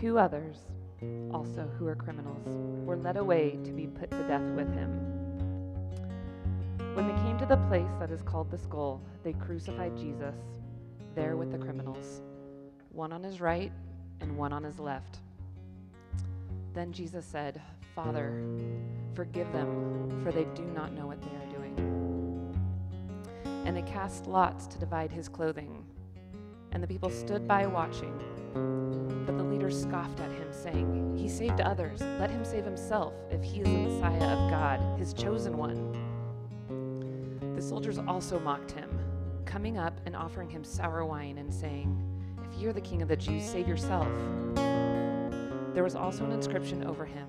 [0.00, 0.56] Two others,
[1.30, 2.46] also who were criminals,
[2.86, 4.88] were led away to be put to death with him.
[6.94, 10.34] When they came to the place that is called the skull, they crucified Jesus
[11.14, 12.22] there with the criminals,
[12.92, 13.72] one on his right
[14.22, 15.18] and one on his left.
[16.72, 17.60] Then Jesus said,
[17.94, 18.42] Father,
[19.12, 22.54] forgive them, for they do not know what they are doing.
[23.66, 25.84] And they cast lots to divide his clothing.
[26.72, 28.18] And the people stood by watching.
[29.70, 32.00] Scoffed at him, saying, He saved others.
[32.18, 35.92] Let him save himself, if he is the Messiah of God, his chosen one.
[37.54, 38.90] The soldiers also mocked him,
[39.44, 41.96] coming up and offering him sour wine and saying,
[42.44, 44.08] If you're the king of the Jews, save yourself.
[45.74, 47.28] There was also an inscription over him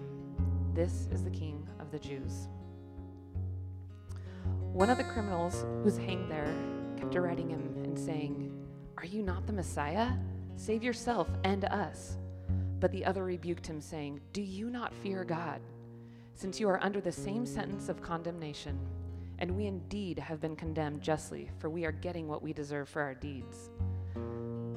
[0.74, 2.48] This is the king of the Jews.
[4.74, 6.56] One of the criminals who was hanged there
[6.98, 8.52] kept deriding him and saying,
[8.98, 10.14] Are you not the Messiah?
[10.56, 12.18] Save yourself and us.
[12.82, 15.62] But the other rebuked him, saying, Do you not fear God,
[16.34, 18.78] since you are under the same sentence of condemnation?
[19.38, 23.04] And we indeed have been condemned justly, for we are getting what we deserve for
[23.04, 23.70] our deeds.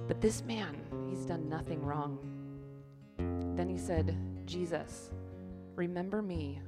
[0.06, 0.76] But this man,
[1.08, 2.18] he's done nothing wrong.
[3.56, 5.10] Then he said, Jesus,
[5.74, 6.60] remember me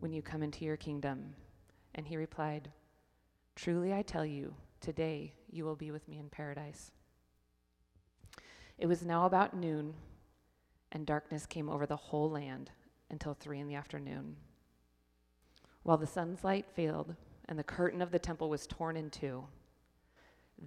[0.00, 1.34] when you come into your kingdom.
[1.94, 2.72] And he replied,
[3.54, 6.90] Truly I tell you, today you will be with me in paradise.
[8.76, 9.94] It was now about noon,
[10.92, 12.70] and darkness came over the whole land
[13.10, 14.36] until three in the afternoon.
[15.82, 17.14] While the sun's light failed,
[17.50, 19.44] and the curtain of the temple was torn in two.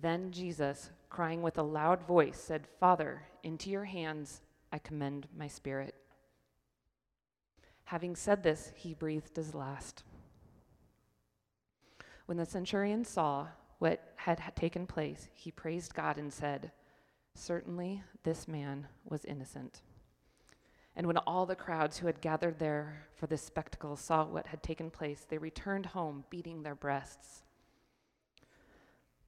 [0.01, 5.47] Then Jesus, crying with a loud voice, said, Father, into your hands I commend my
[5.47, 5.95] spirit.
[7.85, 10.03] Having said this, he breathed his last.
[12.25, 13.47] When the centurion saw
[13.79, 16.71] what had taken place, he praised God and said,
[17.35, 19.81] Certainly this man was innocent.
[20.95, 24.62] And when all the crowds who had gathered there for this spectacle saw what had
[24.62, 27.41] taken place, they returned home, beating their breasts.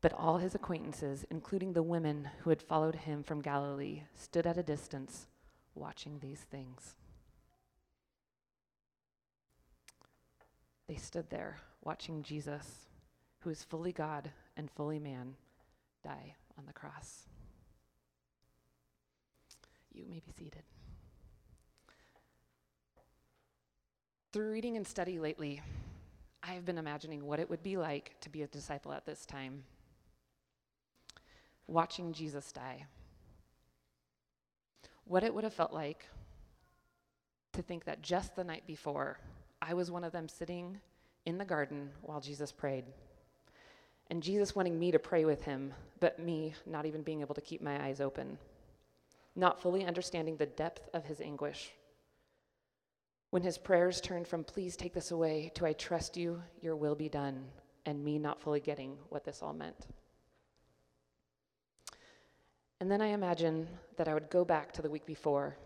[0.02, 4.58] But all his acquaintances, including the women who had followed him from Galilee, stood at
[4.58, 5.26] a distance,
[5.74, 6.94] watching these things.
[10.88, 12.88] They stood there, watching Jesus,
[13.40, 15.34] who is fully God and fully man,
[16.04, 17.24] die on the cross.
[19.92, 20.64] You may be seated.
[24.36, 25.62] Through reading and study lately,
[26.44, 29.26] I have been imagining what it would be like to be a disciple at this
[29.26, 29.64] time.
[31.68, 32.84] Watching Jesus die.
[35.06, 36.06] What it would have felt like
[37.54, 39.20] to think that just the night before,
[39.62, 40.82] I was one of them sitting
[41.26, 42.84] in the garden while Jesus prayed.
[44.10, 47.40] And Jesus wanting me to pray with him, but me not even being able to
[47.40, 48.38] keep my eyes open,
[49.34, 51.72] not fully understanding the depth of his anguish
[53.36, 56.96] when his prayers turned from, please take this away, to, I trust you, your will
[56.96, 57.44] be done,
[57.86, 59.88] and me not fully getting what this all meant.
[62.80, 65.58] And then I imagine that I would go back to the week before,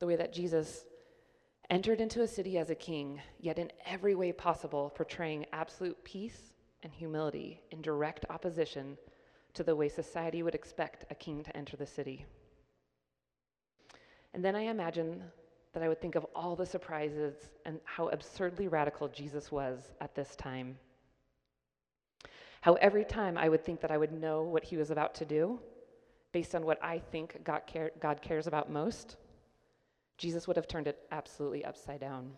[0.00, 0.84] the way that Jesus
[1.70, 6.52] entered into a city as a king, yet in every way possible portraying absolute peace
[6.82, 8.98] and humility in direct opposition
[9.54, 12.26] to the way society would expect a king to enter the city.
[14.34, 15.22] And then I imagine
[15.72, 17.34] that I would think of all the surprises
[17.64, 20.78] and how absurdly radical Jesus was at this time.
[22.60, 25.24] How every time I would think that I would know what he was about to
[25.24, 25.60] do,
[26.32, 29.16] based on what I think God, care, God cares about most,
[30.16, 32.32] Jesus would have turned it absolutely upside down.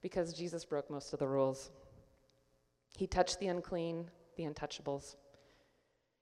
[0.00, 1.70] Because Jesus broke most of the rules.
[2.96, 5.16] He touched the unclean, the untouchables.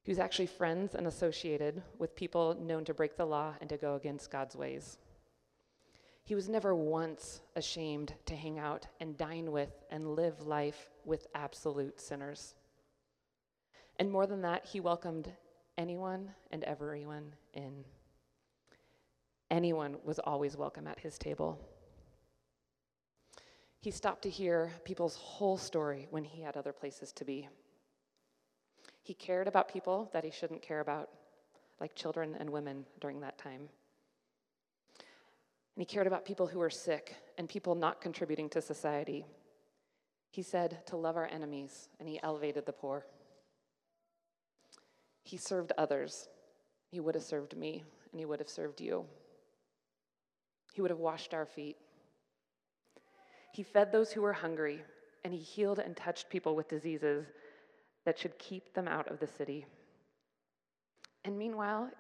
[0.03, 3.77] He was actually friends and associated with people known to break the law and to
[3.77, 4.99] go against God's ways.
[6.27, 11.29] He was never once ashamed to hang out and dine with and live life with
[11.37, 12.57] absolute sinners.
[14.01, 15.31] And more than that, he welcomed
[15.79, 17.85] anyone and everyone in.
[19.53, 21.61] Anyone was always welcome at his table.
[23.81, 27.49] He stopped to hear people's whole story when he had other places to be.
[29.05, 31.09] He cared about people that he shouldn't care about,
[31.81, 33.69] like children and women during that time.
[35.77, 39.27] And he cared about people who were sick and people not contributing to society.
[40.31, 43.07] He said to love our enemies, and he elevated the poor.
[45.23, 46.29] He served others.
[46.91, 49.05] He would have served me, and he would have served you.
[50.73, 51.77] He would have washed our feet.
[53.53, 54.83] He fed those who were hungry,
[55.25, 57.27] and he healed and touched people with diseases
[58.05, 59.67] that should keep them out of the city.
[61.25, 61.91] And meanwhile,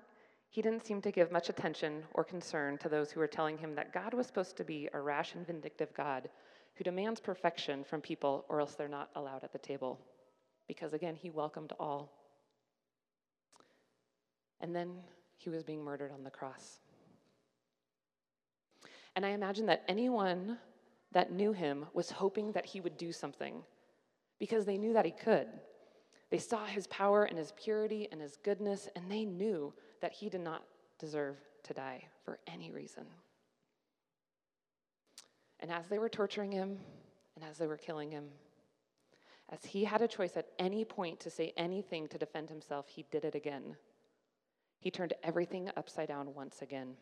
[0.57, 3.75] He didn't seem to give much attention or concern to those who were telling him
[3.75, 6.31] that God was supposed to be a rash and vindictive God
[6.77, 10.01] who demands perfection from people or else they're not allowed at the table.
[10.67, 12.11] Because again, he welcomed all.
[14.63, 14.95] And then
[15.37, 16.81] he was being murdered on the cross.
[19.15, 20.57] And I imagine that anyone
[21.13, 23.63] that knew him was hoping that he would do something
[24.39, 25.49] because they knew that he could.
[26.31, 30.29] They saw his power and his purity and his goodness, and they knew that he
[30.29, 30.65] did not
[30.99, 33.07] deserve to die for any reason.
[35.61, 36.79] And as they were torturing him
[37.35, 38.27] and as they were killing him,
[39.51, 43.05] as he had a choice at any point to say anything to defend himself, he
[43.11, 43.77] did it again.
[44.81, 46.95] He turned everything upside down once again.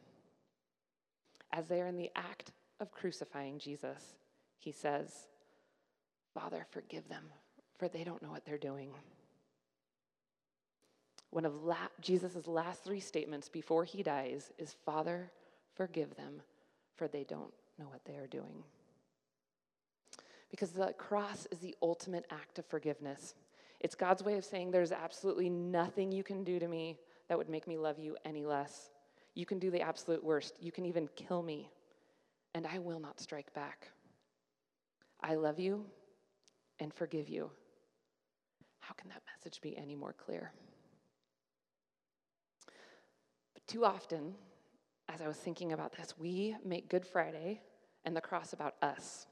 [1.53, 4.17] As they are in the act of crucifying Jesus,
[4.59, 5.29] he says,
[6.35, 7.25] Father, forgive them,
[7.79, 8.91] for they don't know what they're doing.
[11.31, 15.33] One of la- Jesus' last three statements before he dies is, Father,
[15.75, 16.41] forgive them,
[16.97, 18.63] for they don't know what they are doing.
[20.51, 23.35] Because the cross is the ultimate act of forgiveness.
[23.81, 26.99] It's God's way of saying, There's absolutely nothing you can do to me
[27.29, 28.91] that would make me love you any less.
[29.35, 30.55] You can do the absolute worst.
[30.61, 31.69] You can even kill me,
[32.55, 33.89] and I will not strike back.
[35.21, 35.85] I love you
[36.79, 37.51] and forgive you.
[38.87, 40.53] How can that message be any more clear?
[43.55, 44.35] But too often,
[45.09, 47.63] as I was thinking about this, we make Good Friday
[48.05, 49.27] and the cross about us.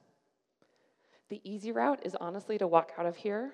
[1.28, 3.52] The easy route is honestly to walk out of here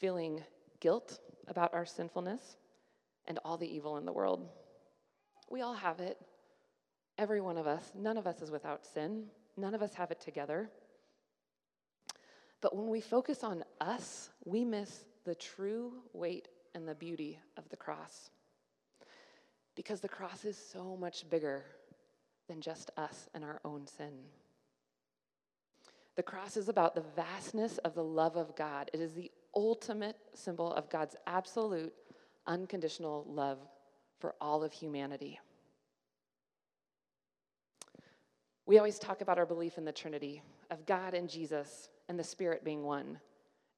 [0.00, 0.42] feeling
[0.80, 2.56] guilt about our sinfulness
[3.26, 4.48] and all the evil in the world.
[5.50, 6.18] We all have it.
[7.18, 7.92] Every one of us.
[7.94, 9.26] None of us is without sin.
[9.58, 10.70] None of us have it together.
[12.62, 17.68] But when we focus on us, we miss the true weight and the beauty of
[17.68, 18.30] the cross.
[19.74, 21.64] Because the cross is so much bigger
[22.48, 24.12] than just us and our own sin.
[26.14, 28.90] The cross is about the vastness of the love of God.
[28.92, 31.92] It is the ultimate symbol of God's absolute,
[32.46, 33.58] unconditional love
[34.18, 35.40] for all of humanity.
[38.66, 42.24] We always talk about our belief in the Trinity, of God and Jesus and the
[42.24, 43.18] Spirit being one.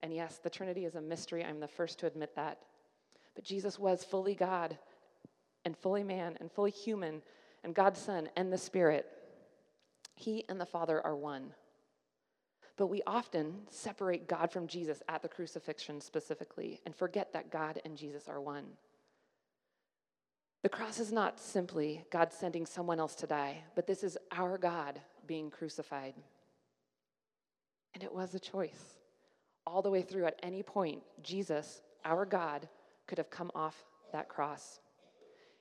[0.02, 1.44] And yes, the Trinity is a mystery.
[1.44, 2.58] I'm the first to admit that.
[3.36, 4.76] But Jesus was fully God
[5.64, 7.22] and fully man and fully human
[7.62, 9.06] and God's Son and the Spirit.
[10.16, 11.54] He and the Father are one.
[12.76, 17.80] But we often separate God from Jesus at the crucifixion specifically and forget that God
[17.84, 18.64] and Jesus are one.
[20.64, 24.58] The cross is not simply God sending someone else to die, but this is our
[24.58, 26.14] God being crucified.
[27.94, 28.99] And it was a choice.
[29.67, 32.69] All the way through, at any point, Jesus, our God,
[33.06, 34.81] could have come off that cross.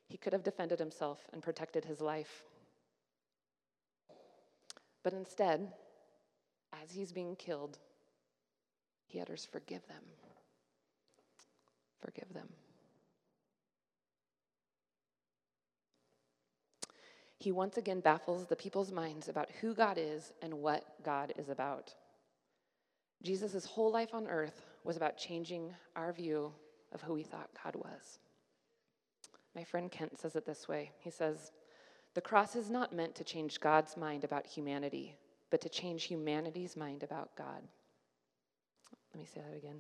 [0.08, 2.44] He could have defended himself and protected his life.
[5.04, 5.72] But instead,
[6.82, 7.78] as he's being killed,
[9.06, 10.04] he utters, Forgive them.
[12.02, 12.50] Forgive them.
[17.38, 21.50] He once again baffles the people's minds about who God is and what God is
[21.50, 21.94] about.
[23.24, 26.52] Jesus' whole life on earth was about changing our view
[26.92, 28.20] of who we thought God was.
[29.56, 31.52] My friend Kent says it this way He says,
[32.14, 35.18] The cross is not meant to change God's mind about humanity,
[35.50, 37.62] but to change humanity's mind about God.
[39.14, 39.80] Let me say that again.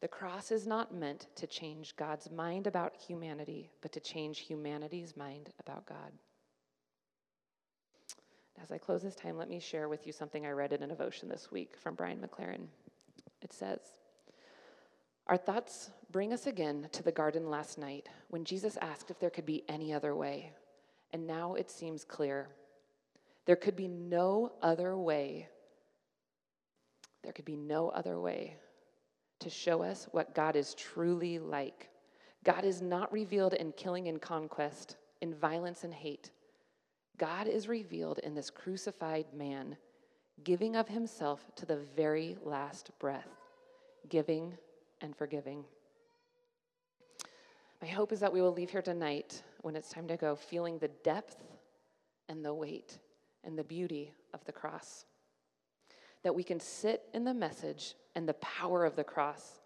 [0.00, 5.16] The cross is not meant to change God's mind about humanity, but to change humanity's
[5.16, 6.12] mind about God.
[8.62, 10.86] As I close this time, let me share with you something I read in a
[10.86, 12.66] devotion this week from Brian McLaren.
[13.42, 13.80] It says,
[15.26, 19.30] Our thoughts bring us again to the garden last night when Jesus asked if there
[19.30, 20.52] could be any other way.
[21.12, 22.48] And now it seems clear.
[23.44, 25.48] There could be no other way.
[27.22, 28.56] There could be no other way
[29.40, 31.88] to show us what God is truly like.
[32.44, 36.30] God is not revealed in killing and conquest, in violence and hate.
[37.18, 39.76] God is revealed in this crucified man,
[40.44, 43.28] giving of himself to the very last breath,
[44.08, 44.54] giving
[45.00, 45.64] and forgiving.
[47.80, 50.78] My hope is that we will leave here tonight when it's time to go feeling
[50.78, 51.36] the depth
[52.28, 52.98] and the weight
[53.44, 55.04] and the beauty of the cross.
[56.22, 59.60] That we can sit in the message and the power of the cross,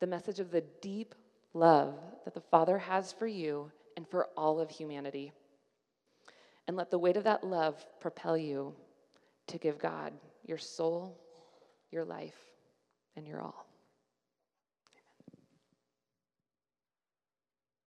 [0.00, 1.14] the message of the deep
[1.54, 5.32] love that the Father has for you and for all of humanity.
[6.70, 8.76] And let the weight of that love propel you
[9.48, 10.12] to give God
[10.46, 11.18] your soul,
[11.90, 12.38] your life,
[13.16, 13.66] and your all.